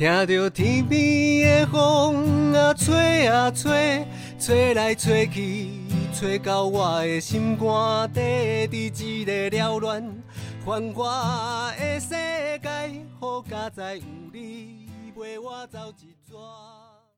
[0.00, 4.02] 听着天边的风啊吹啊吹，
[4.38, 5.68] 吹来吹去，
[6.18, 10.02] 吹到我的心肝底，伫一个缭乱
[10.64, 12.08] 繁华的世
[12.62, 12.70] 界，
[13.20, 14.02] 好佳哉有
[14.32, 16.34] 你陪我走一逝。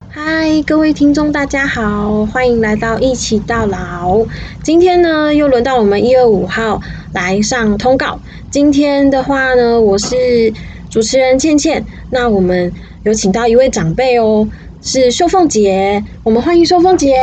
[0.08, 4.26] 嗨，各位听众，大家好，欢迎来到一起到老。
[4.64, 6.82] 今天呢，又轮到我们一二五号
[7.14, 8.18] 来上通告。
[8.50, 10.52] 今天的话呢，我是
[10.92, 11.86] 主持人倩倩。
[12.10, 12.70] 那我们
[13.02, 14.46] 有请到一位长辈哦，
[14.82, 16.04] 是秀凤姐。
[16.22, 17.16] 我们欢迎秀凤姐。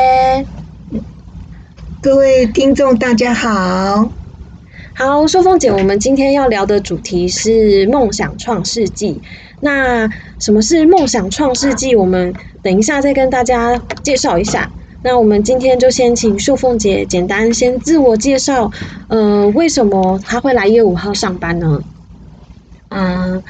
[2.01, 4.11] 各位听众，大家好。
[4.95, 9.21] 好，秀凤姐，我们今天要聊的主题是梦想创世纪。
[9.61, 10.09] 那
[10.39, 11.95] 什么是梦想创世纪？
[11.95, 12.33] 我们
[12.63, 14.71] 等一下再跟大家介绍一下。
[15.03, 18.71] 那我们今天就先请秀凤姐简单先自我介绍。
[19.09, 21.79] 呃，为什么她会来一月五号上班呢？
[22.89, 23.41] 嗯，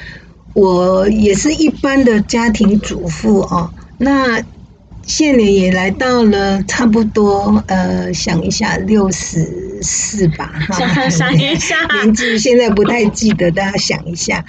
[0.54, 3.70] 我也是一般的家庭主妇哦。
[3.98, 4.42] 那
[5.02, 14.44] 现年也来到了差不多，呃，想一下，六十四吧，哈，想一下， 年纪现在不太记得，大家想一下，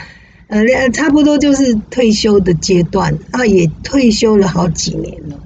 [0.48, 5.40] 呃，差不多就是退休的阶段啊，也退休了好几年了。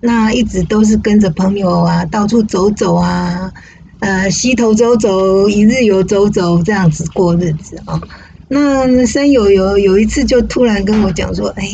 [0.00, 3.52] 那一直都是跟着朋友啊，到处走走啊，
[4.00, 8.00] 呃，溪头走走，一日游走走，这样子过日子啊。
[8.54, 11.66] 那三友有有一次就突然跟我讲说，哎，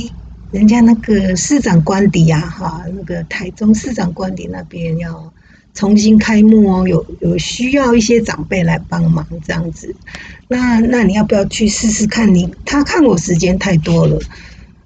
[0.53, 5.33] 人家那个市长官邸啊，哈，那个台中市长官邸那边要
[5.75, 9.93] 重新开幕哦，有有需要一些长辈来帮忙这样子。
[10.47, 12.33] 那那你要不要去试试看？
[12.33, 14.17] 你他看我时间太多了。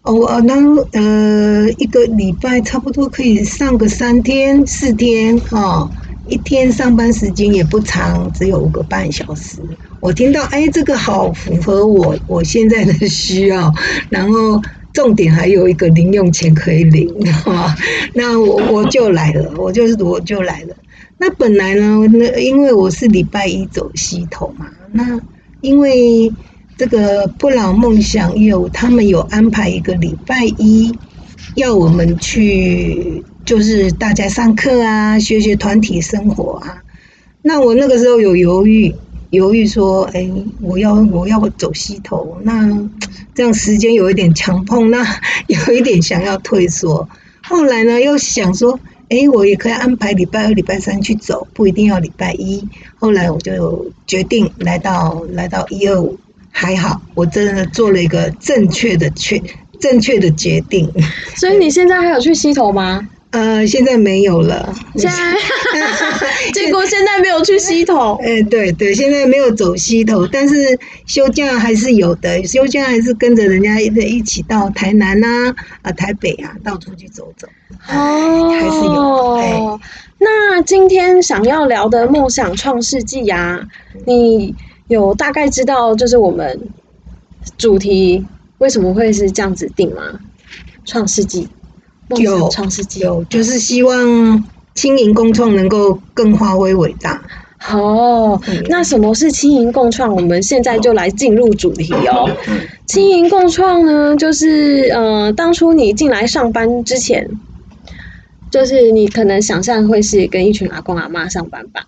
[0.00, 0.54] 哦，那
[0.92, 5.90] 呃，一个礼拜差不多可以上个三天四天哈，
[6.26, 9.58] 一天上班时间也不长，只有五个半小时。
[10.02, 13.72] 我听到，哎，这个好符合我我现在的需要，
[14.10, 14.60] 然后
[14.92, 17.74] 重点还有一个零用钱可以领哈，
[18.12, 20.74] 那我我就来了，我就是我就来了。
[21.18, 25.20] 那本来呢，那因为我是礼拜一走西头嘛，那
[25.60, 26.30] 因为。
[26.74, 30.90] 这个不老梦想有他们有安排一个礼拜一，
[31.54, 36.82] 要我们去，就是大家上课啊，学学团体生活啊。
[37.42, 38.92] 那我那个时候有犹豫，
[39.32, 42.68] 犹豫说，哎，我要我要走西头，那
[43.34, 45.02] 这样时间有一点强碰，那
[45.48, 47.08] 有一点想要退缩。
[47.42, 48.78] 后来呢，又想说，
[49.08, 52.62] 哎，我也可以安排礼拜二、礼拜三去走，不一定要礼拜一。
[52.96, 56.18] 后来我就决定来到来到一二五。
[56.50, 59.42] 还好，我真的做了一个正确的确
[59.80, 60.86] 正确的决定。
[61.34, 63.08] 所以你现在还有去西头吗？
[63.32, 64.74] 呃，现在没有了。
[64.96, 65.36] 现在，
[66.54, 68.16] 结果现在没有去溪头。
[68.24, 72.42] 哎，对对，现在没有走溪头，但是休假还是有的。
[72.46, 77.48] 休假还是跟着人家一一起到台南呐，啊，台北啊，到处去走走。
[77.88, 79.80] 哦，还是有。
[80.18, 83.66] 那今天想要聊的梦想创世纪呀，
[84.06, 84.54] 你。
[84.88, 86.68] 有大概知道就是我们
[87.56, 88.22] 主题
[88.58, 90.02] 为什么会是这样子定吗？
[90.84, 91.48] 创世纪，
[92.16, 97.22] 有创世纪，有就是希望轻盈共创能够更发挥伟大。
[97.70, 100.14] 哦，那什么是轻盈共创？
[100.14, 102.28] 我们现在就来进入主题哦。
[102.86, 107.30] 轻盈共创呢，就是呃，当初你进来上班之前，
[108.50, 111.86] 就是你可能想象会是跟一群阿公阿妈上班吧？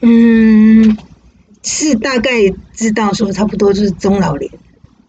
[0.00, 0.96] 嗯。
[1.66, 2.30] 是大概
[2.74, 4.50] 知道说差不多就是中老年，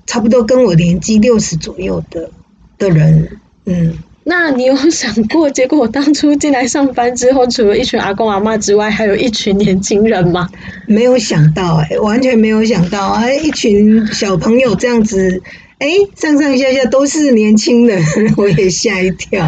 [0.05, 2.31] 差不多跟我年纪六十左右的
[2.77, 3.93] 的人，嗯。
[4.27, 10.49] 那你有想过，结果我当初进来上班之后，除了一群阿公阿妈之外，还有一群年轻人吗？
[10.87, 15.41] 没有想到，哎，完全没有想到，哎，一群小朋友这样子。
[15.77, 18.01] 哎，上上下下都是年轻人，
[18.37, 19.45] 我也吓一跳。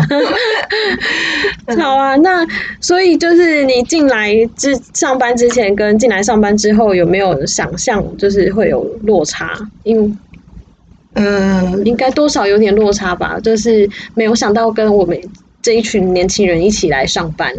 [1.79, 2.45] 好啊，那
[2.81, 9.57] 所以就是你进来之上班之前跟进来上班之后，有没有想象就是会有落差？
[9.84, 10.19] 因
[11.17, 15.19] 呃，应该多少有点落差吧，就是没有想到跟我们
[15.61, 17.53] 这一群年轻人一起来上班。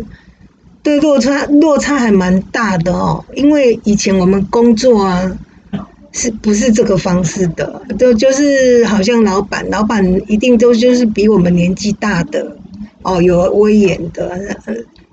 [0.82, 5.38] 对，落差落差还蛮大的哦，因为以前我们工作啊。
[6.10, 7.80] 是不是这个方式的？
[7.98, 12.56] 就就是好像老板，老板一定都就是比我们年纪大的
[13.02, 14.56] 哦，有威严的。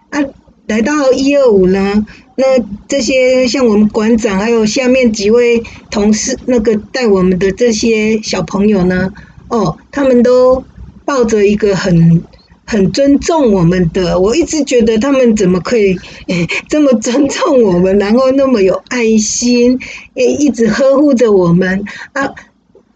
[0.09, 0.19] 啊，
[0.67, 2.45] 来到一二五呢，那
[2.87, 9.11] 这些像我们馆长，还有下面几位同事，那个带我们的这些小朋友呢，
[9.49, 10.63] 哦，他们都
[11.05, 12.23] 抱着一个很。
[12.67, 15.95] 很尊重我们的，我一直觉得他们怎么可以
[16.67, 19.77] 这么尊重我们，然后那么有爱心，
[20.15, 21.83] 诶，一直呵护着我们
[22.13, 22.33] 啊！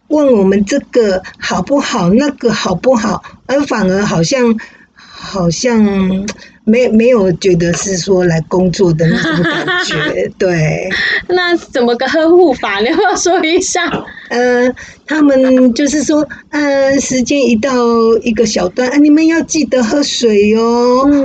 [0.07, 4.59] 问我们这个好不好，那个好不好，而反而好像
[4.95, 6.25] 好像。
[6.69, 10.89] 没没有觉得是说来工作的那种感觉， 对。
[11.27, 12.79] 那怎么个呵护法？
[12.79, 13.89] 你要不要说一下？
[14.29, 14.71] 呃，
[15.07, 17.71] 他们就是说，呃，时间一到
[18.21, 20.59] 一个小段，啊，你们要记得喝水哟，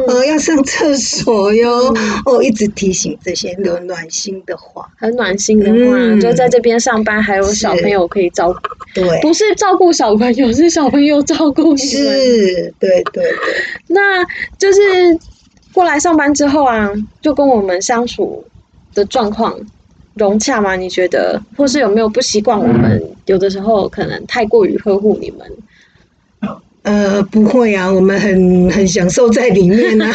[0.09, 1.95] 呃，要上厕所哟，
[2.25, 8.61] 哦，一直提醒这些有暖心的话，很暖心的话，就在这边上班，还有小朋友可以照顾，
[8.95, 13.25] 对，不是照顾小朋友，是小朋友照顾你是，对对对。
[13.89, 14.25] 那
[14.59, 14.81] 就是。
[15.75, 16.91] 过来上班之后啊，
[17.21, 18.43] 就跟我们相处
[18.95, 19.55] 的状况
[20.15, 20.77] 融洽吗？
[20.77, 22.57] 你觉得，或是有没有不习惯？
[22.59, 25.51] 我们有的时候可能太过于呵护你们。
[26.83, 30.15] 呃，不会啊，我们很很享受在里面啊。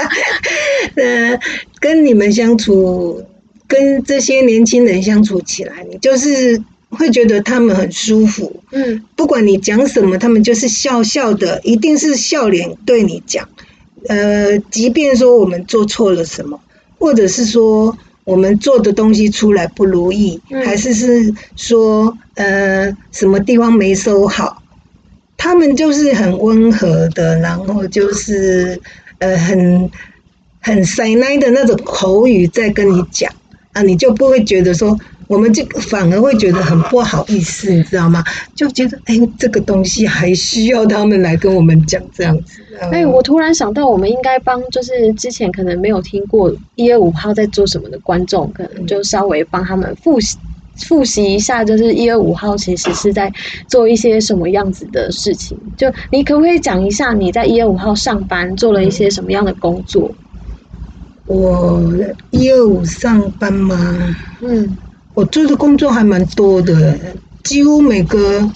[0.94, 1.38] 呃，
[1.80, 3.22] 跟你们相处，
[3.66, 8.62] 跟这些年轻人相处起来，你就是会觉得他们很舒服。
[8.70, 13.48] 嗯，不管你讲什么，他们就是笑笑的，一定是笑脸对你讲。
[14.08, 16.60] 呃，即便说我们做错了什么，
[16.98, 24.62] 或者是说我们做的东西出来不如意，还是是说呃什么地方没收好，
[25.36, 28.80] 他们就是很温和的，然后就是
[29.18, 29.90] 呃很
[30.60, 33.30] 很塞奶的那种口语在跟你讲
[33.72, 34.98] 啊，你就不会觉得说。
[35.30, 38.20] 我们就反而会觉得很不好意思，你知道吗？
[38.56, 42.60] 就觉得哎，这个东西还需要他们来跟我们讲这样子。
[42.90, 50.36] 哎，我突然想到，我们应该帮就是之前可能没有听过一月五号在做什么的观众，可能就稍微帮他们复习
[50.78, 53.32] 复习一下，就是一月五号其实是在
[53.68, 55.56] 做一些什么样子的事情。
[55.76, 60.10] 就你可不可以讲一下你在一月五号上班做了一些什么样的工作？
[61.26, 61.80] 我
[62.32, 64.16] 一月五上班吗？
[64.40, 64.76] 嗯。
[65.20, 66.98] 我做的工作还蛮多的，
[67.42, 68.50] 几乎每个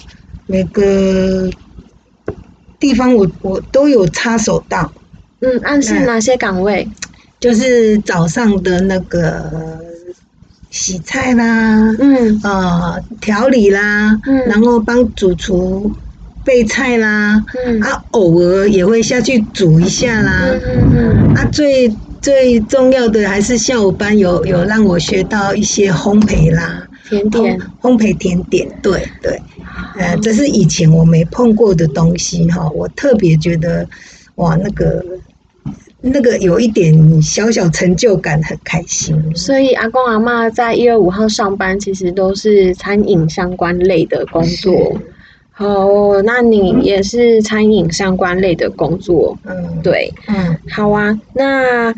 [0.47, 1.47] 每个
[2.79, 4.91] 地方我我都有插手到。
[5.41, 6.87] 嗯，暗示哪些岗位？
[7.39, 9.79] 就是早上的那个
[10.71, 15.93] 洗菜啦，嗯，啊调理啦，嗯，然后帮主厨
[16.43, 21.95] 备菜啦，嗯，啊偶尔也会下去煮一下啦，嗯嗯嗯，啊最。
[22.25, 29.39] 最重要的还是下午班有有让我学到一些烘焙啦，甜点，烘焙甜点，对对，
[29.99, 33.87] 呃，这是以前我没碰过的东西哈，我特别觉得
[34.37, 35.05] 哇，那个
[36.01, 39.15] 那个有一点小小成就感，很开心。
[39.35, 44.97] 所以阿公阿妈在一月五号上班，其实都是餐饮相关类的工作。
[45.57, 51.93] 哦，那你也是餐饮相关类的工作，嗯，对，嗯，好啊，那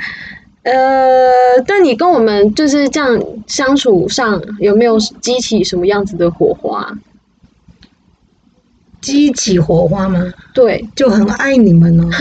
[0.61, 6.93] 呃，但你跟我们就是这样相处上有没有激起什么样子的火花？
[9.01, 10.31] 激起火花吗？
[10.53, 12.09] 对，就很爱你们哦，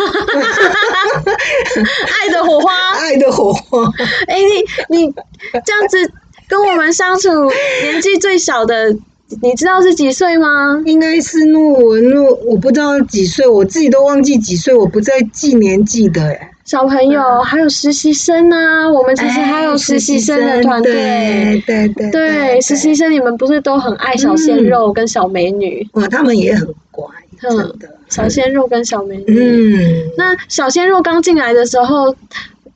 [2.22, 3.82] 爱的火花，爱的火花。
[4.28, 4.38] 哎，
[4.88, 5.12] 你你
[5.64, 6.10] 这样子
[6.48, 7.28] 跟我们相处，
[7.82, 8.96] 年纪最小的。
[9.42, 10.80] 你知道是几岁吗？
[10.86, 16.52] 应该是诺文诺，我不知道几岁，我自己都忘记几岁，我不再记年纪的哎。
[16.64, 25.86] 小朋友还有实习生啊，我们其实还有实习生的团队，对对对，实习生你们不是都很爱小鲜肉跟小美女？
[25.92, 27.06] 哇，他们也很乖，
[27.40, 27.88] 真的。
[28.08, 32.14] 小鲜肉跟小美女，嗯，那小鲜肉刚进来的时候，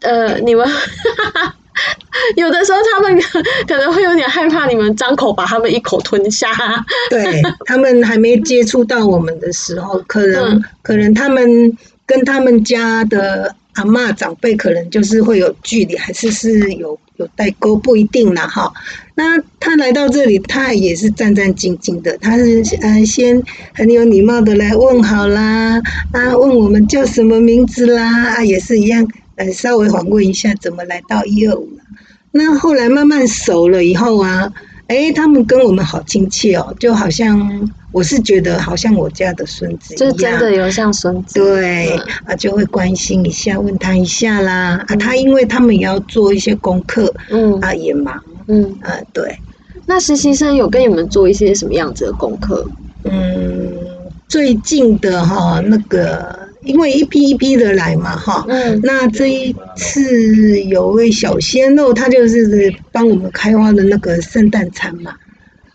[0.00, 0.66] 呃，你们。
[2.36, 3.22] 有的时候他们
[3.66, 6.48] 可能会有点害怕，你们张口把他们一口吞下。
[7.10, 18.72] 对他们还没接触到我们的时候，可能可能他们跟他们家的阿妈长辈可能就是会有距离，还是是有有代沟，不一定啦哈。
[19.14, 23.40] 那他来到这里，他也是战战兢兢的，他是呃先
[23.74, 25.80] 很有礼貌的来问好啦，
[26.12, 29.06] 啊问我们叫什么名字啦，啊也是一样。
[29.40, 31.82] 呃，稍微访问一下，怎么来到一二五了？
[32.30, 34.52] 那后来慢慢熟了以后啊，
[34.88, 41.40] 哎，他们跟我们好亲切哦，就好像我是觉得好像我家的孙子一样，就真的有像孙子。
[41.40, 41.88] 对
[42.26, 44.84] 啊，就会关心一下，问他一下啦。
[44.88, 49.38] 啊，他因为他们也要做一些功课，嗯，啊也忙，嗯，啊对。
[49.86, 52.68] 那实习生有跟你们做一些什么样子的功课？
[53.04, 53.72] 嗯，
[54.28, 56.49] 最近的哈那个。
[56.62, 58.44] 因为一批一批的来嘛，哈，
[58.82, 65.14] 那这一次有位小鲜肉，他就是帮我们开发的那个圣诞餐嘛，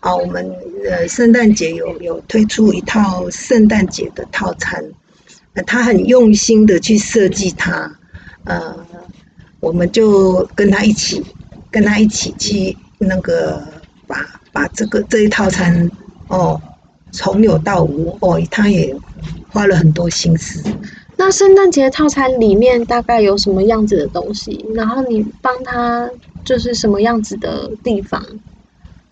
[0.00, 0.48] 啊，我们
[0.88, 4.84] 呃圣诞节有有推出一套圣诞节的套餐，
[5.66, 7.90] 他很用心的去设计它，
[8.44, 8.76] 呃，
[9.58, 11.20] 我们就跟他一起
[11.70, 13.60] 跟他一起去那个
[14.06, 15.90] 把把这个这一套餐
[16.28, 16.60] 哦，
[17.10, 18.94] 从有到无哦，他也
[19.56, 20.62] 花了很多心思。
[21.16, 24.62] 那圣诞节套餐里面大概有什么样子的东西？
[24.74, 26.10] 然后你帮他
[26.44, 28.22] 就是什么样子的地方？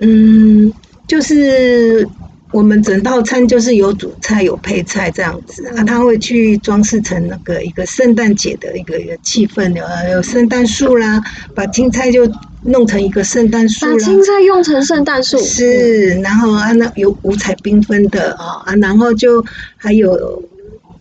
[0.00, 0.70] 嗯，
[1.08, 2.06] 就是
[2.54, 11.20] 我们整套餐就是有主菜有配菜这样子啊，他会去装饰成那个一个圣诞节的一个气氛，有有圣诞树啦，
[11.52, 12.30] 把青菜就
[12.62, 19.44] 弄成一个圣诞树啦，把青菜用成圣诞树，是，然后啊那有五彩缤纷的啊啊，然后就
[19.76, 20.40] 还有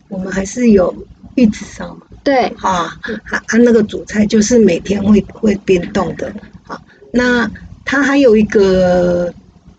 [0.07, 0.91] 我们还是有
[1.35, 2.01] 玉子烧嘛。
[2.23, 2.97] 对，啊，
[3.29, 6.33] 啊啊，那个主菜就是每天会会变动的，
[6.65, 6.81] 啊，
[7.11, 7.47] 那
[7.85, 9.31] 它还有一个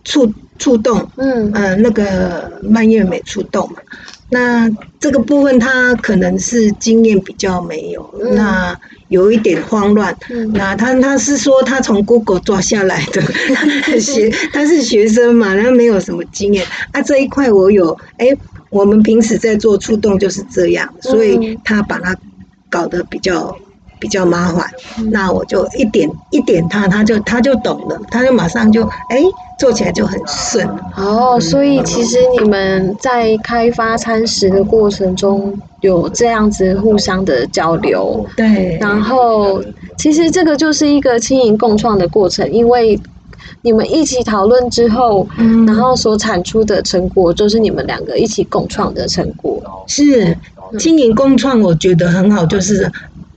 [0.05, 1.51] 触触动，嗯。
[1.53, 3.77] 呃，那个蔓越莓触动嘛，
[4.31, 4.69] 那
[4.99, 8.35] 这个部分他可能是经验比较没有，嗯。
[8.35, 10.51] 那有一点慌乱，嗯。
[10.53, 13.21] 那他他是说他从 Google 抓下来的
[14.01, 16.65] 学，他是学生嘛，然后没有什么经验。
[16.93, 17.03] 啊。
[17.03, 18.29] 这一块我有，哎、
[18.71, 21.59] 我们平时在做触动就是这样，所以嗯。
[21.65, 22.17] 他把它
[22.71, 23.57] 搞得比较
[24.05, 24.71] 比较麻烦。
[24.99, 29.23] 嗯那我就一点一点他，他就他就懂了，他就马上就哎、
[29.59, 30.69] 做起来就很顺。
[30.95, 39.63] 哦，所以其实你们在开发餐食的过程中有这样子互相的交流，对，然后
[39.97, 43.01] 其实这个就是一个轻盈共创的过程，因为
[43.63, 49.63] 你们一起讨论之后，嗯然后所产出的成果就是你们两个一起共创的成果。
[49.87, 50.37] 是
[50.79, 52.91] 经营共创，我觉得很好，就是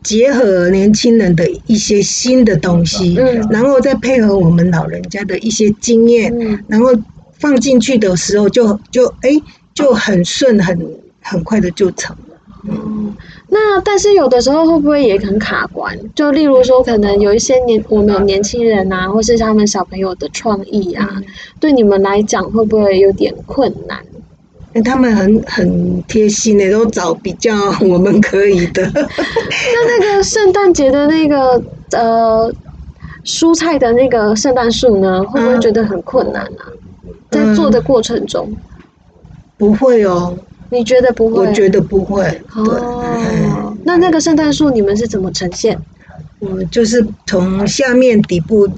[0.07, 6.95] 结合年轻人的一些新的东西，嗯然后再配合我们老人家的一些经验，嗯然后
[7.37, 9.29] 放进去的时候就就哎
[9.73, 10.79] 就很顺，很
[11.21, 12.37] 很快的就成了。
[12.69, 13.13] 嗯，
[13.49, 15.97] 那但是有的时候会不会也很卡关？
[16.15, 21.21] 就例如说，可能有一些年我们有年轻人啊，或是他们小朋友的创意啊，
[21.59, 23.99] 对你们来讲会不会有点困难？
[24.77, 28.83] 哎他们很很贴心的，都找比较我们可以的。
[28.93, 31.59] 那那个圣诞节的那个
[31.93, 32.53] 呃
[33.25, 36.61] 蔬菜的那个圣诞树呢，会不会觉得很困难啊？
[37.31, 38.55] 在做的过程中，
[39.57, 40.37] 不会哦，
[40.69, 41.47] 你觉得不会？
[41.47, 42.21] 我觉得不会。
[42.23, 45.75] 对，哦，那那个圣诞树你们是怎么呈现？
[46.37, 48.69] 我就是从下面底部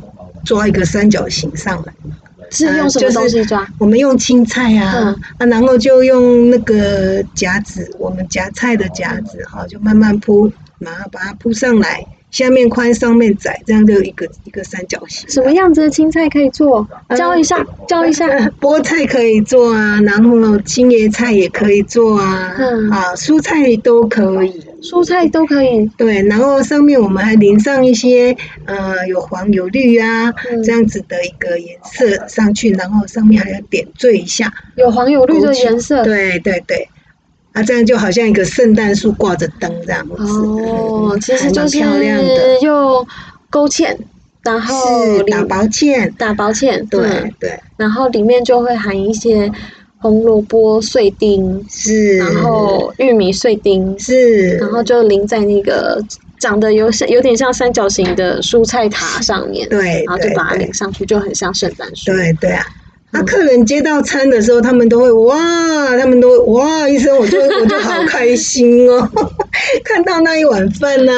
[0.46, 1.94] 抓一个三角形上来。
[2.51, 3.68] 是用什么东西抓？
[3.77, 15.29] 我们用青菜啊，嗯啊，然后就用那个夹子，我们夹菜的夹子哈，就慢慢铺，然后把它铺上来，下面宽上面窄，这样就一个一个三角形。
[15.29, 16.88] 什么样子的青菜可以做？
[17.15, 18.27] 教一下，教一下。
[18.27, 24.63] 呃菠菜可以做啊，然后青叶菜也可以做啊，嗯啊，蔬菜都可以。
[24.81, 25.86] 蔬菜都可以。
[25.98, 34.51] 对，然后上面我们还淋上一些呃有黄有绿啊、嗯这样子的一个颜色上去，然后上面还要点缀一下。
[34.75, 36.03] 有黄有绿的颜色。
[36.03, 36.88] 对对对，
[37.53, 40.13] 啊，这样就好像一个圣诞树挂着灯这样子。
[40.17, 43.07] 哦，嗯其实就是还蛮漂亮的，用
[43.50, 43.95] 勾芡，
[44.43, 46.13] 然后是打薄芡。
[46.17, 49.51] 打薄芡，对嗯对然后里面就会含一些
[50.01, 52.18] 红萝卜碎丁，是。
[52.18, 56.01] 然后玉米碎丁，是，然后就淋在那个
[56.39, 62.12] 长得有像有点像三角形的蔬菜塔上面，对然后就把它淋上去，就很像圣诞树。
[62.12, 62.65] 对对啊。
[63.12, 69.10] 那、嗯客人接到餐的时候，他们都会哇，他们都会哇一声，我就我就好开心哦，
[69.84, 71.12] 看到那一碗饭呐、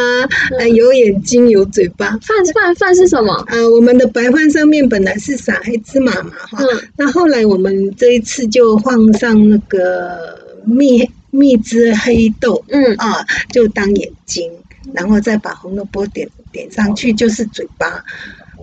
[0.58, 3.34] 呃，有眼睛有嘴巴，饭饭饭是什么？
[3.50, 14.50] 呃，我们的白饭上面本来是撒黑芝麻嘛，哈、嗯那后来我们这一次就放上那个蜜蜜汁黑豆嗯啊，就当眼睛，
[14.94, 18.04] 然后再把红萝卜点点上去，就是嘴巴。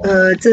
[0.03, 0.51] 呃，这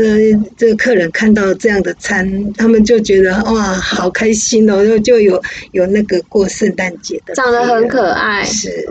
[0.58, 8.44] 这个客人看到这样的餐，他们就觉得哇，好开心哦，就就有有那个过圣诞节的长得很可爱。
[8.44, 8.90] 是，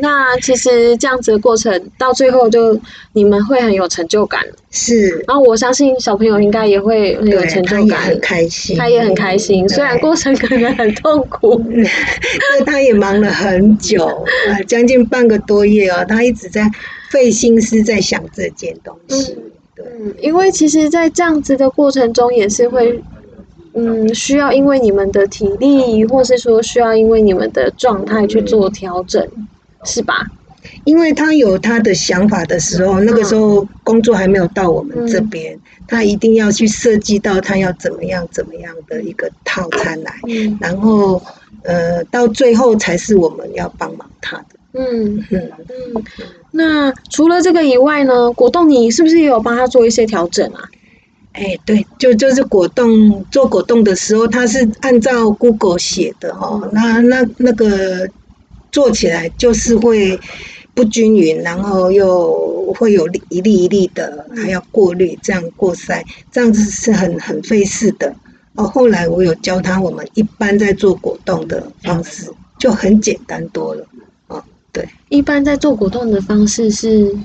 [0.00, 2.80] 那其实这样子的过程到最后就
[3.12, 4.42] 你们会很有成就感，
[4.76, 11.62] 是，然后我相信小朋友应该也会很有，成就感他也很，开心，他也很开心，虽然过程可能很痛苦。
[11.70, 14.04] 因为他也忙了很久，
[14.48, 16.68] 呃， 将近半个多月哦，他一直在
[17.08, 19.36] 费心思在想这件东西。
[19.76, 23.00] 对，嗯，因为其实，在这样子的过程中，也是会，
[23.74, 29.24] 嗯，需要因为你们的体力，或是说需要因为你们的状态去做调整，
[29.84, 30.26] 是吧？
[30.84, 41.22] 因为他有他的想法的时候，那个时候工作还没有到我们这边，他一定要去设计到他要怎么样怎么样的一个套餐来，嗯然后
[41.62, 44.46] 呃，到最后才是我们要帮忙他的。
[44.72, 46.04] 嗯嗯，嗯。
[46.50, 50.62] 那除了这个以外呢，果冻你是不是也有帮他做一些调整啊？
[51.32, 58.08] 哎，对，就就是果冻做果冻的时候，他是按照 Google 写的哦，那那那个
[58.70, 60.18] 做起来就是会
[60.74, 66.02] 不均匀，然后又会有一粒一粒的，还要过滤，这样过筛，
[66.32, 68.12] 这样子是很很费事的。
[68.56, 72.28] 哦，后来我有教他，我们一般在做果冻的方式
[72.58, 73.86] 就很简单多了。
[74.28, 77.16] 哦，对，一般在做果冻的方式是，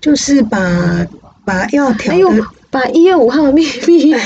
[0.00, 1.06] 就是把
[1.44, 2.44] 把药调的。
[2.70, 4.18] 把一月五号的秘密， 把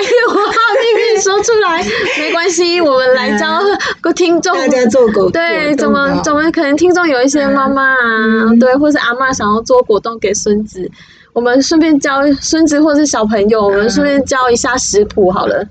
[0.00, 1.84] 一月五号的秘密说出来，
[2.16, 3.60] 没关系，我们来教
[4.12, 4.52] 个听众。
[4.54, 6.76] 大家做果对，怎么怎么可能？
[6.76, 10.90] 听众有一些妈妈啊，对，或是阿妈想要做果冻给孙子，
[11.32, 15.66] 我们顺便教孙子或是小朋友，我们顺便教一下食谱好了。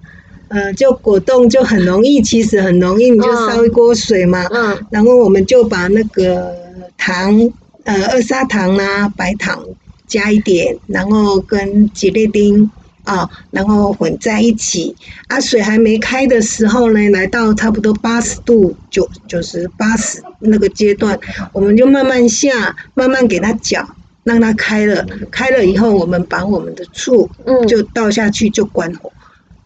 [0.50, 6.54] 嗯，就果冻就很容易，其实很容易，你就烧一锅水嘛，嗯，然后我们就把那个
[6.98, 7.38] 糖，
[7.84, 9.64] 呃，二砂糖啊，白糖。
[10.08, 12.70] 加一点，然后跟吉列丁
[13.04, 14.96] 啊，然后混在一起。
[15.28, 21.20] 啊，水还没开的时候呢，来到差不多八十度九九十八十那个阶段，
[21.54, 23.88] 我们就慢慢下，慢慢给它搅，
[24.24, 25.06] 让它开了。
[25.32, 27.30] 开了以后，我们把我们的醋
[27.68, 29.12] 就倒下去，就关火。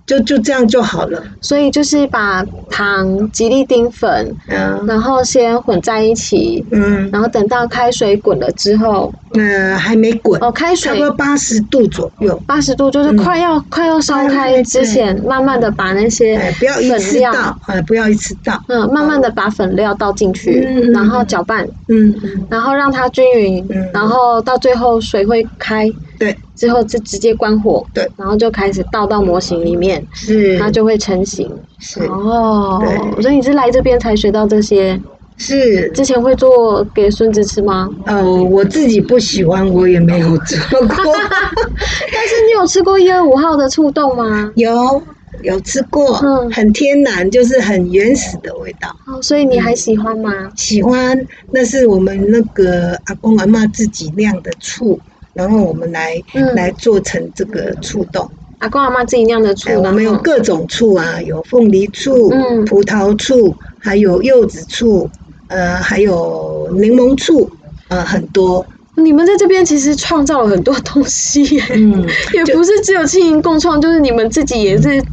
[0.06, 20.60] 就就这样就好了，所以就是把糖、吉利丁粉，嗯，然后先混在一起，嗯，然后等到开水滚了之后，呃，还没滚哦，开水差不多八十度左右，八十度就是快要快要烧开之前，慢慢的把那些不要一次倒，呃，不要一次倒，嗯，慢慢的把粉料倒进去，
[20.94, 22.14] 然后搅拌，嗯，
[22.48, 25.92] 然后让它均匀，然后到最后水会开。
[26.18, 35.00] 对，之后就直接关火，对，然后就开始倒到模型里面，是，它就会成型，是哦，对，所以你是来这边才学到这些，
[35.38, 37.90] 是，之前会做给孙子吃吗？
[38.06, 44.52] 呃，我自己不喜欢，我也没有做过， 但是你有吃过一二五号的醋冻吗？
[44.56, 45.02] 有，
[45.44, 50.32] 有吃过，嗯，很天然，就是很原始的味道，哦，所以你还喜欢吗？
[50.56, 51.18] 喜欢，
[51.52, 55.00] 那是我们那个阿公阿妈自己酿的醋。
[55.36, 56.20] 然后我们来
[56.56, 58.28] 来做成这个醋冻。
[58.60, 62.30] 阿公阿妈自己酿的醋，我们有各种醋啊，有凤梨醋、
[62.66, 65.08] 葡萄醋，还有柚子醋，
[65.50, 67.48] 呃，还有柠檬醋，
[67.90, 68.66] 呃，很多。
[68.96, 75.04] 你们在这边其实创造了很多东西，嗯， 也不是只有轻盈共创，就是你们自己也是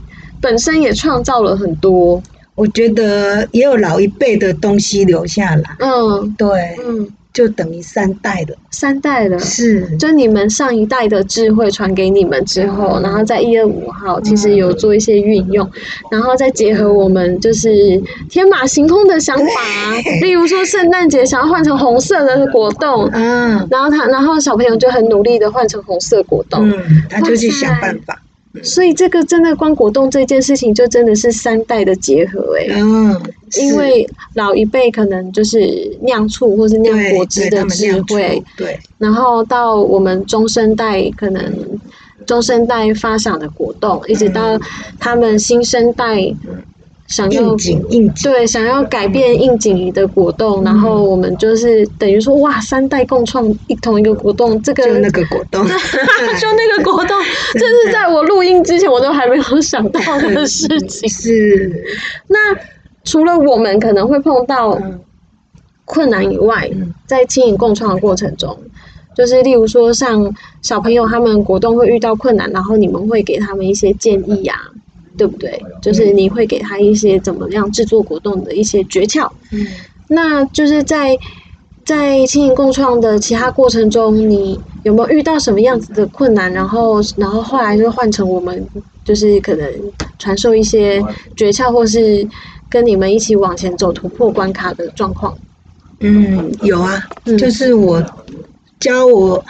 [0.41, 2.23] 本身也创造了很多。
[2.55, 5.63] 我觉得也有老一辈的东西留下来。
[5.81, 7.11] 嗯，对，嗯。
[7.33, 15.69] 就等于三代的，三代的，是，就你们上一代的智慧传给你们之后，然后在一二五号其实有做一些运用，
[16.11, 17.71] 然后再结合我们就是
[18.29, 19.45] 天马行空的想法，
[20.21, 28.21] 例如说圣诞节想要换成红色的果冻，嗯，然后他，然后小朋友就很努力的换成红色果冻，嗯，他就去想办法。
[28.63, 32.67] 所以这个真的光果冻这件事情，就真的是三代的结合哎。
[32.77, 33.19] 嗯，
[33.61, 35.59] 因为老一辈可能就是
[36.03, 38.79] 酿醋或是酿果汁的智慧，对。
[38.99, 41.43] 然后到我们中生代，可能
[42.27, 44.59] 中生代发想的果冻，一直到
[44.99, 46.35] 他们新生代。
[47.09, 47.55] 想要
[48.23, 57.15] 对，想要改变应景仪的果冻，然后我们就是等于说，哇，三代共创一同一个果冻，这个就那个果冻， 就那个果冻，
[57.53, 61.07] 这是在我录音之前我都还没有想到的 事情。
[61.11, 61.85] 是，
[62.29, 62.39] 那
[63.05, 64.81] 除了我们可能会碰到
[65.85, 66.71] 困难以外，
[67.07, 68.57] 在经营共创的过程中，
[69.17, 74.55] 就是例如说，像小朋友他们果冻会遇到困难，然后你们会给他们一些建议呀。
[75.15, 75.63] 对不对？
[75.83, 79.31] 就是你会给他一些怎么样制作果冻的一些诀窍。
[79.53, 79.67] 嗯，
[80.09, 81.17] 那就是在
[81.85, 86.51] 在轻盈共创的其他过程中，你有没有遇到什么样子的困难？
[86.51, 88.67] 然后，然后后来就换成我们，
[89.05, 89.71] 就是可能
[90.19, 91.01] 传授一些
[91.37, 92.27] 诀窍，或是
[92.73, 95.37] 跟你们一起往前走，突破关卡的状况。
[96.01, 97.07] 嗯，有啊，
[97.39, 98.03] 就是我
[98.81, 99.45] 教我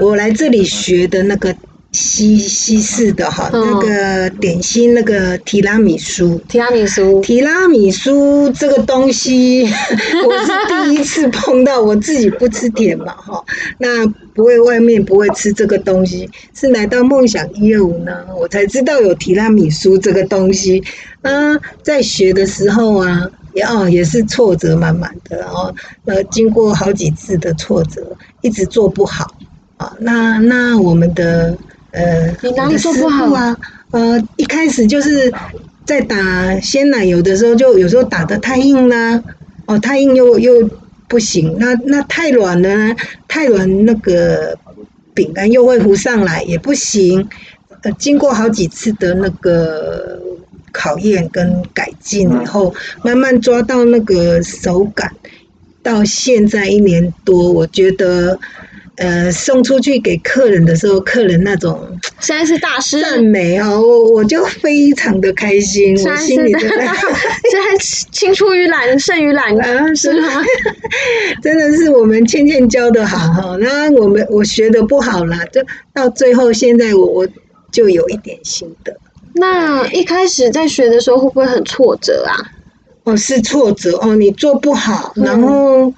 [0.00, 1.54] 我来这里学的那个。
[1.92, 9.62] 西西式的哈，那个点心，那个提拉米苏，提拉米苏，提拉米苏这个东西，
[10.26, 11.80] 我是第一次碰到。
[11.80, 13.42] 我自己不吃甜嘛哈，
[13.78, 20.82] 那不会外面不会吃这个东西，是来到梦想一二五呢，我才知道有提拉米苏这个东西。
[21.26, 29.36] 嗯，在学的时候啊，也哦也是挫折满满的，然后呃经过好几次的挫折，一直做不好
[29.76, 29.92] 啊。
[30.00, 31.56] 那那我们的。
[31.92, 33.56] 呃，你哪里做不好啊？
[33.90, 35.32] 呃，一开始就是
[35.86, 39.22] 在打鲜奶油的时候，就有时候打的太硬啦，
[39.64, 40.68] 哦，太硬又又
[41.08, 41.56] 不行。
[41.58, 42.94] 那那太软了，
[43.26, 44.58] 太软那个
[45.14, 47.26] 饼干又会糊上来，也不行。
[47.80, 50.20] 呃，经过好几次的那个
[50.76, 55.10] 考验跟改进以后，慢慢抓到那个手感，
[55.82, 58.38] 到现在一年多，我觉得。
[58.98, 61.78] 呃，送出去给客人的时候，客人那种
[62.18, 66.88] 现在是大师赞美哦，我我就非常的开心，我心里现在
[68.10, 70.42] 青出于蓝胜于蓝啊，是吗？
[71.44, 75.60] 真的是我们倩倩教的好哈，那我们我学的不好啦，就
[75.92, 77.28] 到最后现在我我
[77.70, 78.96] 就有一点心得。
[79.36, 82.34] 那一开始在学的时候会不会很挫折啊？
[83.04, 85.92] 哦，是挫折哦，你做不好，然后。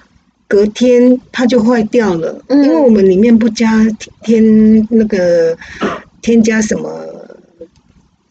[0.51, 3.85] 隔天它就坏掉了，因为我们里面不加
[4.23, 4.43] 添
[4.89, 5.55] 那个
[6.23, 6.89] 添加什么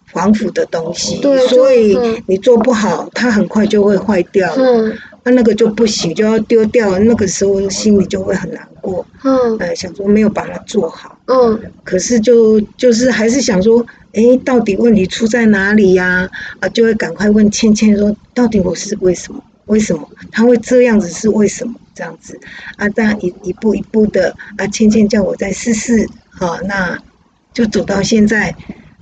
[0.06, 4.52] 防腐的东西，所以你做不好，它很快就会坏掉。
[4.56, 4.92] 嗯，
[5.22, 6.98] 那那个就不行，就要丢掉。
[6.98, 9.06] 那个时候心里就会很难过。
[9.22, 11.17] 嗯，呃，想说没有把它做好。
[11.28, 16.26] 嗯，可是就就是还是想说，哎，到底问题出在哪里呀？
[16.60, 19.44] 啊，就会赶快问倩倩说，到底我是为什么？
[19.66, 21.06] 为什么他会这样子？
[21.10, 22.40] 是为什么这样子？
[22.76, 26.98] 啊，这样一一步一步的啊，倩倩叫我再试试，好，那
[27.52, 28.54] 就走到现在。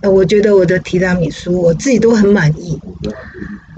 [0.03, 2.79] 呃，我觉得我的提拉米苏我自己都很满意。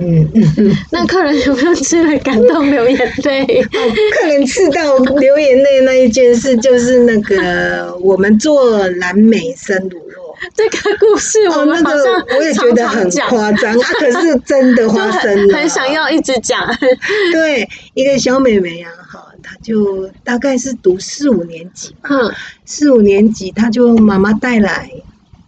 [0.00, 0.76] 嗯嗯嗯。
[0.90, 3.62] 那客人有没有吃了感动流眼泪？
[3.66, 10.28] 客人吃到流眼泪那一件事，就是那个我们做蓝莓生乳酪。
[10.54, 12.04] 这个故事，我们好像
[12.38, 16.64] 我也觉得很夸张，啊，可是真的 发生了，很想要一直讲。
[17.32, 22.08] 对，一个小妹妹啊，哈，她就大概是读四五年级吧，
[22.64, 24.88] 四五年级，她就妈妈带来，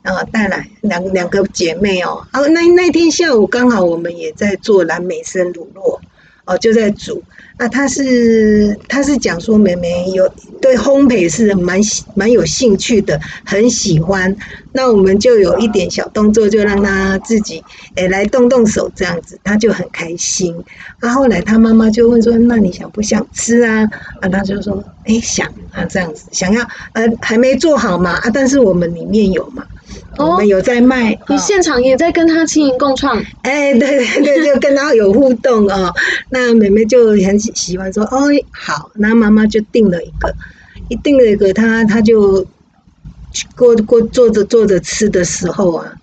[0.03, 5.99] 啊，带来两两个姐妹哦，啊，那那天下午刚好我们也在做蓝莓生乳酪，
[6.47, 7.23] 哦，就在煮。
[7.59, 10.27] 啊，他是他是讲说，妹妹有
[10.63, 11.79] 对烘焙是蛮
[12.15, 14.35] 蛮有兴趣的，很喜欢。
[14.73, 17.63] 那我们就有一点小动作，就让她自己
[17.97, 20.57] 诶来动动手这样子，她就很开心。
[21.01, 23.87] 啊，后来她妈妈就问说：“那你想不想吃啊？”
[24.23, 29.63] 啊，她就说：“哎，想啊，这样子想要呃还没做好嘛啊，但是我们里面有嘛。”
[30.19, 35.93] 我们有在卖，你现场也在跟他经营共创，哎，对对对，就跟他有互动哦。
[36.29, 40.35] 那妹妹就很喜喜欢说，哦，好，那妈妈就订了一个，
[40.89, 42.47] 一订了一个，他他就
[43.57, 45.95] 过过坐着坐着吃的时候啊，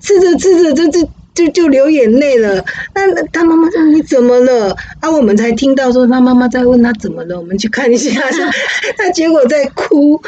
[0.00, 1.10] 吃着吃着就就。
[1.38, 4.74] 就就流眼泪了，那他妈妈说你怎么了？
[4.98, 8.20] 啊，我们才听到说他妈妈在问他怎么了，我们去看一下，
[8.98, 10.20] 他结果在哭，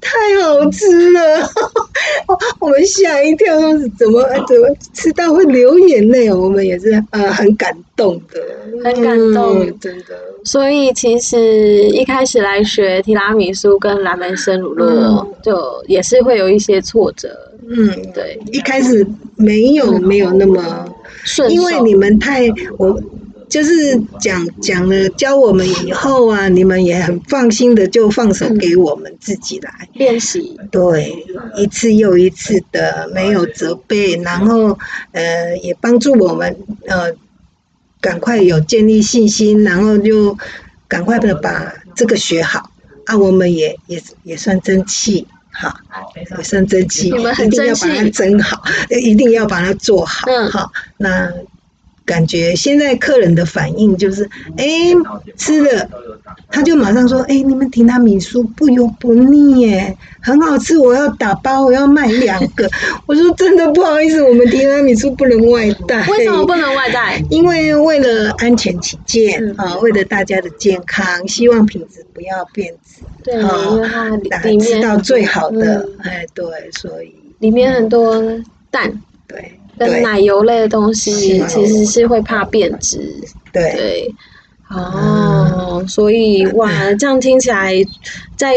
[0.00, 1.50] 太好吃了，
[2.60, 3.52] 我们吓一跳，
[3.98, 6.32] 怎么怎么吃到会流眼泪？
[6.32, 8.40] 我们也是呃很感动的，
[8.84, 10.14] 很感动，真的。
[10.44, 17.28] 所以其实一开始来学提拉米苏跟蓝莓生乳酪，就也是会有一些挫折。
[17.70, 20.86] 嗯，对，一开始没有没有那么
[21.24, 23.00] 顺，因为你们太我
[23.48, 29.88] 就是讲讲了教我们以后啊，你们也很放心的就放手给我们自己来。
[29.94, 31.24] 练习，对，
[31.56, 34.78] 一次又一次的没有责备，然后
[35.12, 37.12] 呃也帮助我们呃
[38.00, 40.36] 赶快有建立信心，然后就
[40.86, 42.70] 赶快的把这个学好。
[43.06, 45.26] 啊，我们也也也算争气。
[45.58, 45.76] 好，
[46.38, 47.10] 也算争气，一
[47.50, 50.26] 定要把它蒸好，一定要把它做好。
[50.52, 51.28] 好，那
[52.08, 54.64] 感觉现在客人的反应就是，哎，
[55.36, 55.86] 吃了，
[56.50, 62.66] 他就马上说，哎，你们提拉米苏不油不腻耶，很好吃，我要打包，我要卖两个。
[63.04, 66.06] 我说真的不好意思，我们提拉米苏不能外带。
[66.08, 67.22] 为什么不能外带？
[67.28, 73.02] 因为为了安全起见啊，为了大家的健康，希望品质不要变质。
[73.22, 78.22] 对，因为它里面吃到最好的，哎，对，所以里面很多
[78.70, 83.00] 蛋，对，跟奶油类的东西，其实是会怕变质。
[83.52, 84.14] 对，
[84.70, 87.72] 哦，所以哇，这样听起来，
[88.36, 88.54] 在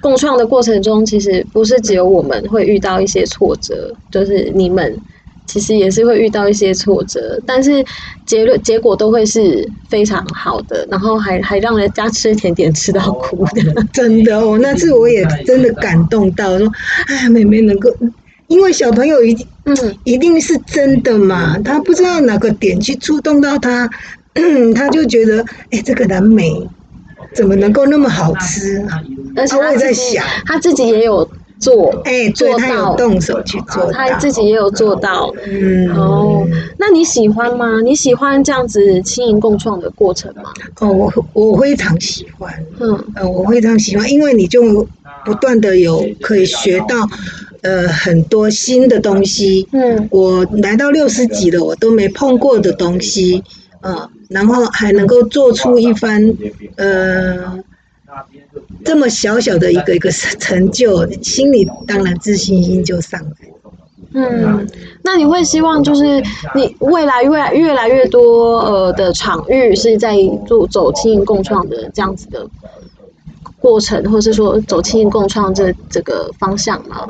[0.00, 5.00] 共创的过程中，其实不是只有我们会遇到一些挫折，就是你们。
[5.44, 7.84] 其实也是会遇到一些挫折，但是
[8.24, 13.60] 结论结果都会是非常好的，然后还 还让人家吃甜点吃到哭的，
[13.92, 14.56] 真的哦。
[14.62, 16.70] 那次我也真的感动到说，
[17.08, 17.90] 哎，妹妹能够，
[18.52, 23.88] 因为小朋友一定嗯一定是真的嘛，他不知道哪个点去触动到他，
[24.74, 26.52] 他就觉得哎，这个蓝莓
[27.34, 28.84] 怎么能够那么好吃？
[29.36, 31.26] 而且他在想他自己也有。
[31.62, 35.32] 做哎，做到动手去做，他自己也有做到。
[35.46, 36.44] 嗯，哦，
[36.76, 37.80] 那你喜欢吗？
[37.84, 40.50] 你喜欢这样子轻盈共创的过程吗？
[40.80, 42.52] 哦，我我非常喜欢。
[42.80, 44.60] 嗯，呃，我非常喜欢，因为你就
[45.24, 47.08] 不断的有可以学到
[47.62, 53.42] 呃很多新的东西，嗯我来到六十几了，我都没碰过的东西，
[53.80, 56.34] 啊，然后还能够做出一番
[56.76, 57.58] 呃
[58.84, 63.30] 这么小小的一个一个成就，心里当然自信心就上来。
[64.14, 64.68] 嗯，
[65.02, 66.22] 那你会希望就是
[66.54, 70.14] 你未来越来越来越多呃的场域是在
[70.46, 72.46] 做走青营共创的这样子的
[73.62, 77.06] 过程，或是说走青营共创这这个方向吗？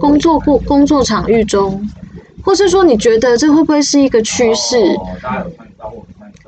[0.00, 1.86] 工作过工作场域中，
[2.42, 4.76] 或是说你觉得这会不会是一个趋势？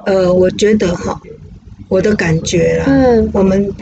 [0.06, 1.20] 呃，我觉得哈，
[1.88, 3.72] 我的感觉啦，嗯我们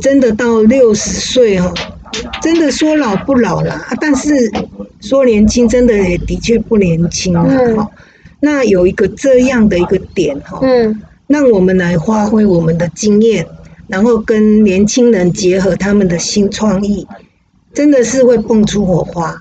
[0.00, 1.72] 真的到六十岁哈，
[2.42, 4.50] 真的说老不老啦，啊但是
[5.00, 7.88] 说年轻，真的也的确不年轻了嗯哈。
[8.40, 13.46] 那有一个这样的一个点哈，嗯让我们来发挥我们的经验，
[13.90, 17.06] 然后跟年轻人结合他们的新创意，
[17.74, 19.36] 真的是会蹦出火花，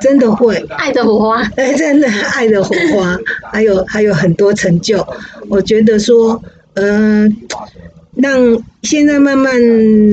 [0.00, 0.56] 真的会。
[0.78, 3.18] 爱的火花，哎，真的爱的火花，
[3.52, 5.06] 还有还有很多成就。
[5.48, 6.40] 我觉得说，
[6.74, 7.36] 嗯、
[8.14, 9.60] 让现在慢慢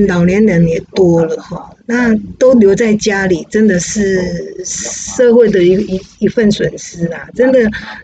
[0.07, 4.21] 老年人也多了哈，那都留在家里，真的是
[4.65, 7.27] 社会的一一一份损失啊。
[7.35, 7.59] 真的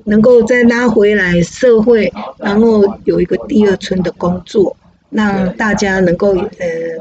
[0.06, 4.76] 能够再拉回来社会，然后有一个第二春的工作，
[5.14, 6.48] 让大家能够呃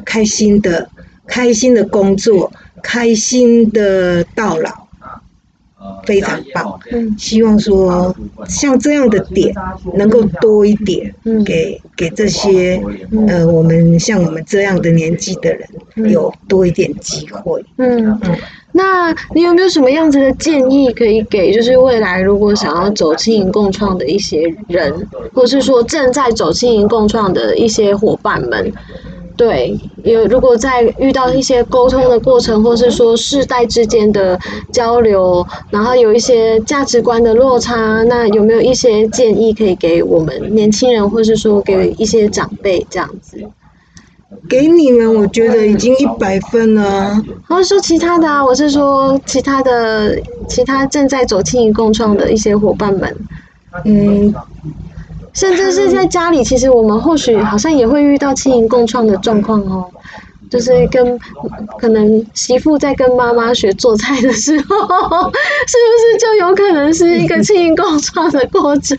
[0.05, 0.89] 开心的
[1.27, 4.83] 开心的工作，开心的到老。
[6.07, 6.79] 非常棒。
[6.93, 8.15] 嗯希望说
[8.49, 9.53] 像这样的点
[9.95, 12.81] 能够多一点，嗯给给这些
[13.27, 15.69] 呃我们像我们这样的年纪的人
[16.11, 17.65] 有多一点机会。
[17.79, 18.37] 嗯嗯，
[18.73, 21.53] 那你有没有什么样子的建议可以给？
[21.53, 28.73] 就是未来如果想要走青营共创的一些人，或是说正在走青营共创的一些伙伴们，
[29.37, 34.39] 对，有如果在遇到一些沟通的过程，或是说世代之间的
[34.73, 43.39] 交流，然后有一些价值观的落差，那有没有一些建议可以给我们年轻人，或是说给一些长辈这样子？
[44.49, 47.23] 给你们，我觉得已经一百分了。
[47.49, 53.17] 我是说其他的啊，我是说其他的其他正在走轻盈共创的一些伙伴们，
[53.85, 54.35] 嗯，
[55.33, 59.89] 甚至是在家里，其实我们或许好像也会遇到轻盈共创的状况哦。
[60.53, 61.19] 就是跟
[61.79, 64.77] 可能媳妇在跟妈妈学做菜的时候，
[65.67, 68.95] 是不是就有可能是一个庆应共创的过程？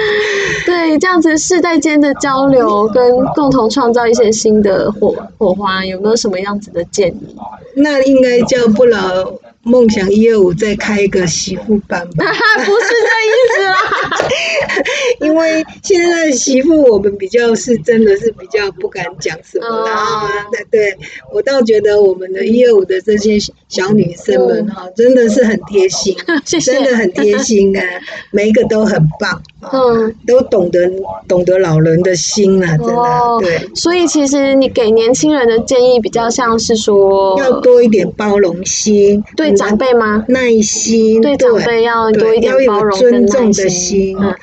[0.64, 7.36] 对，这样子世代间的交流跟共同创造一些新的火火花，有没有什么样子的建议？
[7.74, 8.98] 那应该叫不老
[9.62, 12.24] 梦想一二五再开一个媳妇班吧。
[12.64, 13.74] 不是这意思啦。
[15.20, 19.94] 因为现在的媳妇，我们比较是真的是比较不敢讲什么啦。
[19.94, 20.98] 哦对对，
[21.32, 23.36] 我倒觉得我们的一二五的这些
[23.68, 26.72] 小女生们哈，真的是很贴心， 谢谢。
[26.72, 27.82] 真的很贴心啊，
[28.32, 30.90] 每一个都很棒，啊嗯，都懂得
[31.28, 33.68] 懂得老人的心啊，真哦的对。
[33.74, 40.24] 所以其实你给年轻人的建议比较像是说，要多一点包容心，对长辈吗？
[40.28, 44.34] 耐心，对长辈要多一点包容跟尊重的耐心嗯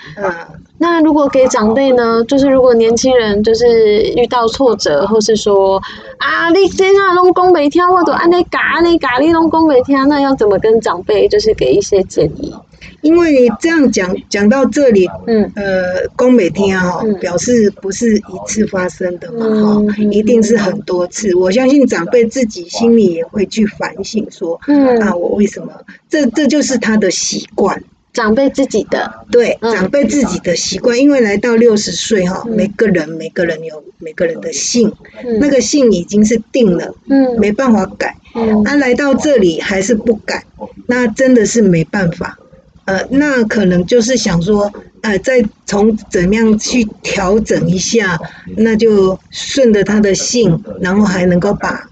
[0.77, 2.23] 那如果给长辈呢？
[2.25, 5.81] 就是如果年轻人就是遇到挫折，或是说
[6.17, 12.53] 啊，你这样拢讲没听，我都安尼嘎安尼嘎，你拢讲没听，那要怎么跟长辈就是给一些建议？
[13.01, 21.33] 因为你这样讲讲到这里，嗯呃，宫美天哈嗯，表示不是一次发生的嘛哈一定是很多次。
[21.35, 25.71] 我相信长辈自己心里也会去反省说，嗯，啊，我为什么？
[26.09, 27.81] 这这就是他的习惯，
[28.15, 30.97] 长辈自己的，对，嗯长辈自己的习惯。
[30.97, 34.91] 因为来到六十岁哈，嗯每个人每个人有每个人的性，
[35.23, 38.15] 嗯那个性已经是定了，嗯没办法改。
[38.33, 40.45] 嗯他来到这里还是不改，
[40.87, 42.39] 那真的是没办法。
[42.85, 48.19] 呃，那可能就是想说，呃，再从怎么样去调整一下，
[48.57, 51.89] 那就顺着他的性，然后还能够把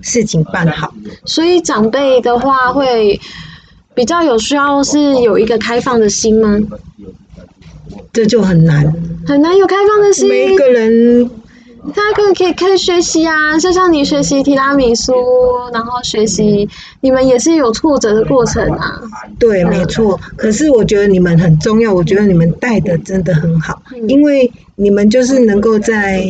[0.00, 0.94] 事情办好。
[1.26, 3.20] 所以长辈的话会
[3.94, 6.58] 比较有需要是有一个开放的心吗？
[8.12, 8.92] 这就很难。
[9.26, 10.28] 很难有开放的心。
[10.28, 11.30] 每一个人，
[11.94, 15.12] 他可以可以可以学习啊，就像你学习提拉米苏，
[15.72, 16.68] 然后学习
[17.00, 19.00] 你们也是有挫折的过程啊。
[19.38, 20.18] 对，没错。
[20.36, 26.24] 可是我觉得你们很重要，我觉得你们带的真的很好，嗯因为你们就是能够在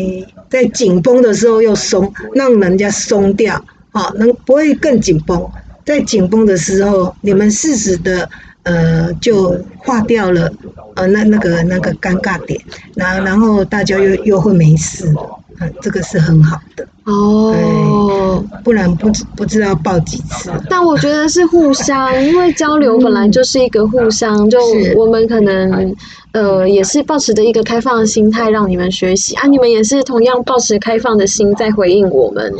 [0.50, 5.48] 在紧绷的时候又松，让人家松掉，好、能不会更紧绷。
[5.90, 8.28] 在紧绷的时候，你们适时的
[8.62, 10.48] 呃就化掉了
[10.94, 12.60] 呃那那个那个尴尬点，
[12.94, 16.86] 然然后大家又又会没事了，嗯，这个是很好的。
[17.06, 20.52] 哦，不然不知不知道报几次。
[20.68, 24.58] 但我觉得是互相，因为交流本来就是一个互相，就
[24.96, 25.92] 我们可能
[26.32, 32.52] 呃也是保持着一个开放的心态让你们学习啊，你们也是同样保持开放的心在回应我们，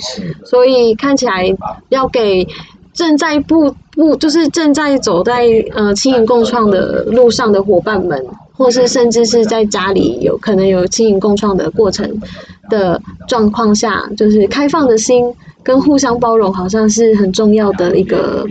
[0.44, 1.44] 所以看起来
[1.90, 2.44] 要给
[2.92, 8.26] 正在步步就是正在走在呃轻盈共创的路上的伙伴们，
[8.56, 12.20] 或是甚至是在家里有可能有轻盈共创的过程
[12.68, 15.24] 的状况下，就是开放的心
[15.62, 18.46] 跟互相包容，好像是很重要的一个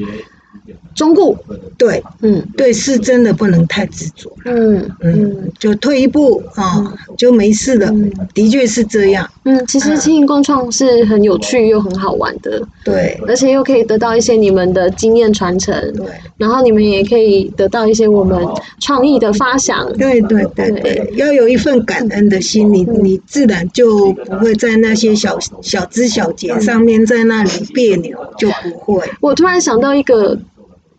[0.96, 1.38] 忠固。
[1.78, 4.30] 对嗯对，是真的不能太执着。
[4.46, 7.90] 嗯嗯嗯，就退一步啊，就没事了。
[8.34, 9.30] 的确是这样。
[9.44, 16.06] 嗯，其实轻盈共创是很有趣又很好玩的，对而且又可以得到一些你们的经验传承，对
[16.38, 18.38] 然后你们也可以得到一些我们
[18.80, 19.92] 创意的发想。
[19.94, 29.10] 对对对对，要有一份感恩的心，你你自然就不会在那些小小枝小节上面在那里别扭，就不会。
[29.22, 30.38] 我突然想到一个，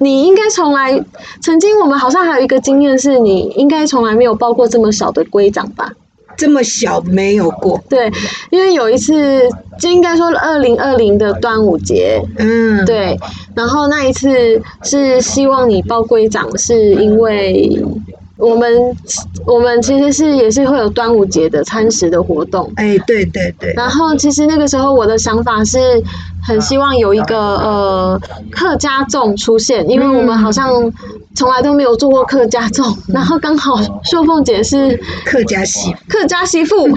[0.00, 1.04] 你应该从来
[1.40, 5.92] 曾经我们好像还有一个经验是，你应该从来没有抱过这么小的龟掌吧？
[6.36, 7.78] 这么小没有过。
[7.88, 8.10] 对，
[8.50, 9.46] 因为有一次，
[9.78, 13.14] 就应该说二零二零的端午节，嗯，对，
[13.54, 17.78] 然后那一次是希望你抱龟掌，是因为
[18.40, 18.96] 我们
[19.46, 25.78] 我们其实是也是会有端午节的餐食的活动，哎，对对对，然后其实那个时候我的想法是
[26.42, 30.90] 很希望有一个呃客家粽出现，因为我们好像
[31.40, 35.96] 从来都没有做过客家粽，然后刚好秀凤姐是客家媳妇。
[36.06, 36.94] 客家媳妇， 就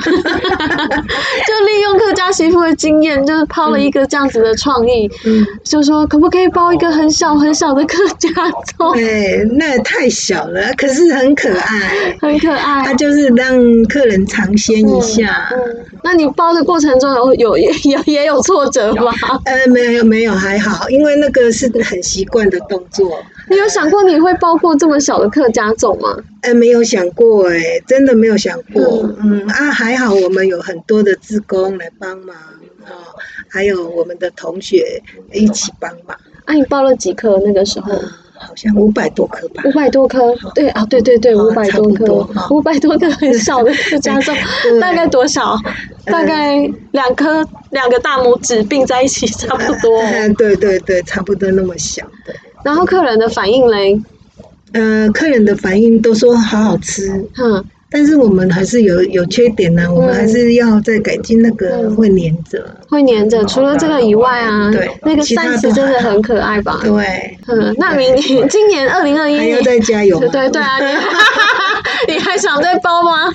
[1.65, 8.27] 利用客家媳妇的经验，就是抛了一个这样子的创意，嗯，就说可不可以包一个很小很小的客家
[8.77, 12.17] 粽，对，那也太小了，可是很可爱。
[12.19, 12.93] 很可爱它。
[12.95, 15.47] 就是让客人尝鲜一下。
[15.53, 15.57] 嗯，
[16.03, 19.13] 那你包的过程中有有也也也有挫折吗？
[19.45, 23.17] 呃，没有没有，还好，因为那个是很习惯的动作。
[23.49, 26.17] 你有想过你会包过这么小的客家种吗？
[26.41, 28.81] 哎，没有想过哎，真的没有想过。
[29.21, 32.35] 嗯啊，还好我们有很多的志工来帮忙
[32.85, 33.15] 哦，
[33.49, 35.01] 还有我们的同学
[35.31, 37.37] 一起帮忙，啊，你报了几颗？
[37.45, 37.93] 那个时候
[38.35, 39.71] 好像五百多颗吧五。
[39.71, 44.19] 百多颗，对啊，对对对，哦五百多颗五百多颗很小的客家
[44.81, 45.57] 大概多少？
[46.05, 50.01] 大概两颗两个大拇指并在一起差不多。
[50.37, 52.33] 对对对，差不多那么小的。
[52.63, 53.99] 然后客人的反应嘞，
[54.73, 62.65] 呃，客人的反应都说好好吃，嗯，但是我们还是有有缺点呢、我们还是要再改进那个嗯会粘着。
[62.89, 63.43] 会粘着。
[63.45, 66.79] 除了这个以外啊，对那个其他扇子都还好真的很可爱吧？
[66.85, 70.49] 对，嗯，那明年今年二零二一年，还要再加油吗 对？
[70.49, 70.79] 对对啊，
[72.07, 73.31] 你 你还想再包吗？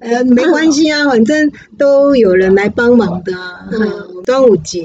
[0.00, 3.60] 呃，没关系啊，反正都有人来帮忙的、啊。
[3.72, 4.82] 嗯，端午节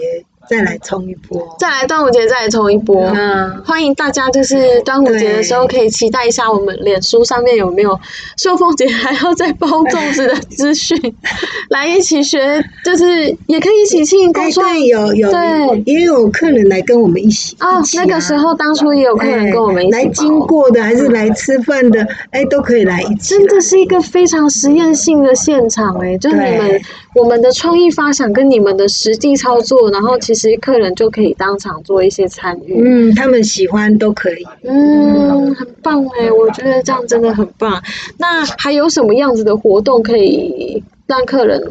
[0.49, 1.55] 再来冲一波。
[1.59, 3.03] 再来端午节再来冲一波。
[3.15, 7.97] 嗯，欢迎大家，就是端午节的时候可以期待一下我们脸书上面有没有
[8.37, 10.97] 秀凤姐还要再包粽子的资讯，
[11.69, 17.55] 来一起学，就是也可以一起庆哎，共创对，有有，对也有客人来跟我们一起。
[17.59, 23.35] 哦那个时候当初也有客人跟我们一起来经过的，还是来吃饭的，哎，都可以来一起。
[23.35, 26.81] 真的是一个非常实验性的现场哎、就你们
[27.15, 32.81] 我们的创意发想跟你们的实际操作，然后其实客人就可以当场做一些参与。
[32.81, 34.45] 嗯，他们喜欢都可以。
[34.63, 37.81] 嗯，很棒哎，我觉得这样真的很棒。
[38.17, 41.61] 那还有什么样子的活动可以让客人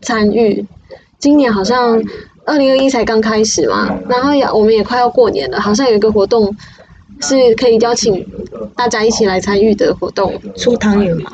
[0.00, 0.64] 参与？
[1.18, 2.02] 今年好像
[2.44, 6.54] 二零二一才刚开始嘛，然后也我们也快要过年了，好像有一个活动
[7.20, 8.26] 是可以邀请
[8.76, 10.34] 大家一起来参与的活动。
[10.56, 11.32] 出汤圆嘛。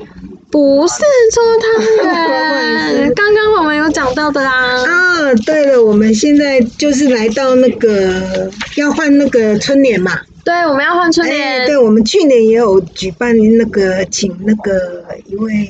[0.51, 0.95] 不是
[1.33, 4.53] 搓汤圆， 刚刚我们有讲到的啊。
[4.85, 10.19] 啊，对了，我们现在就是来到那个要换那个春联嘛。
[10.45, 11.67] 对，我们要换春哎，联。
[11.67, 15.69] 对，我们去年也有举办那个，请那个一位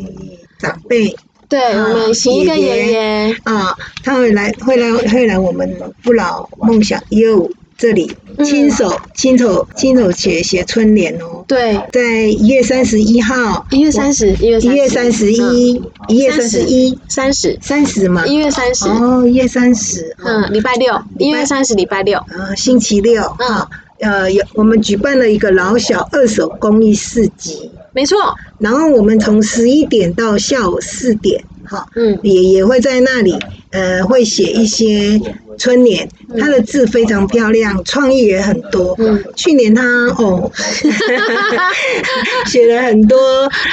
[0.59, 1.15] 长辈
[1.49, 3.37] 对，我们请一个爷爷。
[3.45, 5.69] 啊，他会来会来会来我们
[6.03, 7.51] 不老梦想一二五
[7.81, 8.45] 这里嗯。
[8.45, 14.67] 亲手亲手亲手写写春联哦，对，在一月三十一号，一月三十，一月一。
[14.69, 18.87] 月三十一，一月三十一，三十，三十嘛，一月三十。
[18.87, 20.25] 哦，一月三十，哦。
[20.27, 22.19] 嗯，礼拜六，一月三十，礼拜六。
[22.19, 23.23] 啊，星期六。
[23.39, 23.67] 嗯，
[24.01, 28.19] 呃，有我们举办了一个老小二手公益市集，没错。
[28.59, 32.19] 然后我们从十一点到下午四点，哈，嗯。
[32.23, 33.39] 也也会在那里
[33.71, 35.21] 呃会写一些
[35.59, 36.09] 春联，
[36.39, 38.95] 他的字非常漂亮，创意也很多。
[38.99, 39.23] 嗯。
[39.37, 39.83] 去年他
[40.19, 40.51] 哦
[42.47, 43.19] 写了很多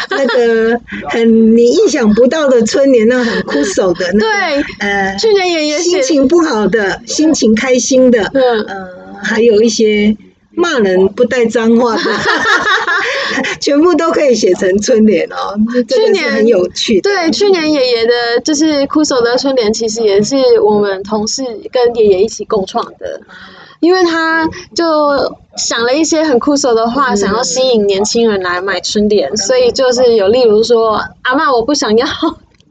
[0.09, 0.79] 那个
[1.09, 8.63] 很你意想不到的春联，那很枯手的那个对，呃去年也也心情不好的、心情开心的，嗯。
[8.65, 8.87] 呃，
[9.23, 10.15] 还有一些
[10.51, 12.03] 骂人不带脏话的，
[13.59, 15.55] 全部都可以写成春联哦。
[15.87, 17.09] 去年很有趣的。
[17.09, 23.21] 对，去年爷爷的就是酷手的春联，其实也是我们同事跟爷爷一起共创的，
[23.79, 32.07] 因为他就想了一些很酷手的话，想要吸引年轻人来买春联，所以就是有例如说，阿妈我不想要。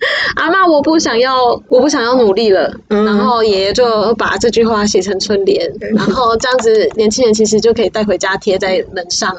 [0.37, 2.73] 阿嬷，我不想要，我不想要努力了。
[2.89, 3.05] 嗯。
[3.05, 9.35] 然后爷爷就把这句话写成春联，然后这样子年轻人其实就可以带回家贴在门上，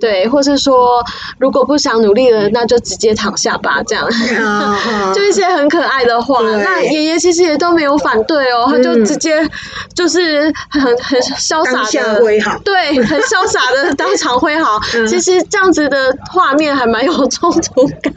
[0.00, 1.02] 对，或是说
[1.38, 4.06] 如果不想努力了，那就直接躺下吧，这样。
[4.44, 4.78] 啊
[5.14, 9.46] 就一些很可爱的话，那爷爷其实也都没有反对哦，他就嗯直接
[9.94, 14.78] 就是很很潇洒的挥好对，很潇洒的当场挥好。
[14.94, 15.06] 嗯。
[15.06, 18.12] 其实这样子的画面还蛮有冲突感。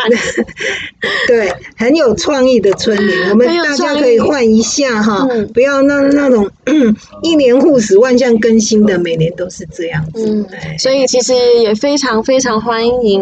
[1.27, 6.51] 对，很有创意的春联，我们大家可以换一下哈嗯，不要那那种
[7.23, 10.45] 一年护死、万象更新的，每年都是这样子。
[10.77, 13.21] 所以其实也非常非常欢迎。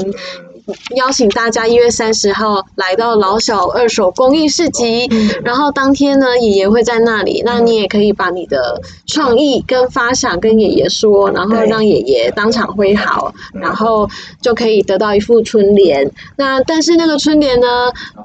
[0.95, 5.30] 邀请大家一月三十号来到老小二手公益市集，嗯。
[5.43, 14.09] 然后当天呢，爷爷会在那里，那你也可以把你的创意跟发想跟爷爷说，然后让爷爷当场挥毫，然后
[14.41, 16.11] 就可以得到一副春联。
[16.36, 17.68] 那但是那个春联呢，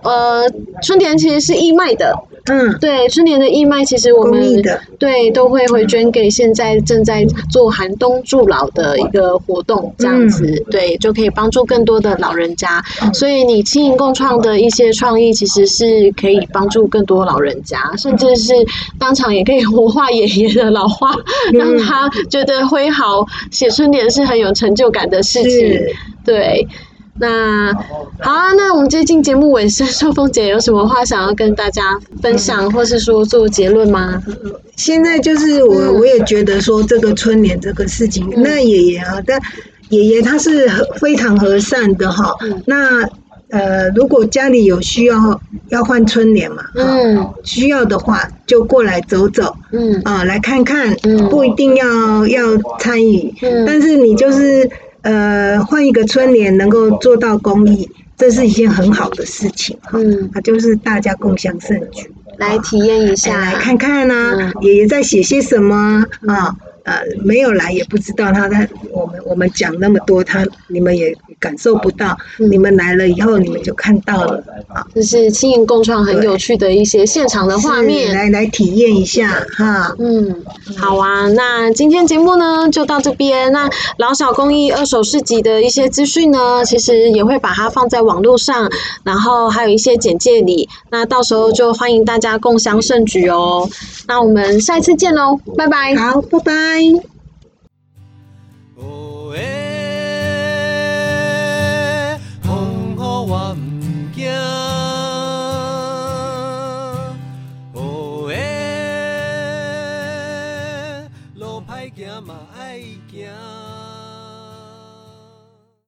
[0.03, 0.51] 呃，
[0.83, 2.17] 春联其实是义卖的，
[2.47, 4.63] 嗯，对，春联的义卖其实我们
[4.99, 12.83] 对都会回捐给现在正在做寒冬助老的一个活动，这样子、嗯对就可以帮助更多的老人家。
[13.13, 18.53] 所以你轻盈共创的一些创意，其实是可以帮助更多老人家，甚至是
[18.99, 21.13] 当场也可以活化爷爷的老化，
[21.53, 25.79] 嗯 让他觉得挥毫写春联是很有成就感的事情。
[26.25, 26.67] 对，
[27.19, 34.23] 那好啊，那我们接近节目尾声，寿凤姐有什么话想要跟大家分享，或是说做结论吗？
[34.77, 35.95] 现在就是我，嗯。
[35.95, 38.43] 我也觉得说这个春联这个事情，嗯。
[38.43, 39.39] 那爷爷啊，但
[39.91, 40.67] 爷爷他是
[41.01, 42.35] 非常和善的哈。
[42.41, 42.63] 嗯。
[42.67, 43.07] 那
[43.51, 45.39] 呃，如果家里有需要
[45.69, 47.29] 要换春联嘛，嗯。
[47.45, 50.01] 需要的话就过来走走嗯。
[50.05, 51.29] 啊，来看看，嗯。
[51.29, 53.67] 不一定要要参与，嗯。
[53.67, 54.69] 但是你就是
[55.03, 59.99] 呃换一个春联能够做到公益，这是一件很好的事情哈。
[59.99, 62.11] 嗯，啊，就是大家共享盛举。
[62.39, 66.57] 来体验一哎下，来看看呢、嗯爷爷在写些什么啊？
[66.85, 72.17] 呃，没有来也不知道他在我们我们讲那么多，他你们也感受不到。
[72.39, 78.15] 嗯你们来了以后，你们就看到了啊，就是轻盈共创很有趣的一些现场的画面。
[78.15, 79.95] 来来体验一下哈。
[79.99, 80.45] 嗯，
[80.77, 83.51] 好啊，那今天节目呢就到这边。
[83.53, 88.71] 那老小公益二手市集的一些资讯呢，其实也会把它放在网络上，
[89.05, 90.69] 然后还有一些简介里。
[90.91, 93.69] 那到时候就欢迎大家共襄盛举哦。
[94.07, 95.95] 那我们下一次见喽，拜拜。
[95.95, 96.72] 好，拜拜。
[98.77, 99.62] 哦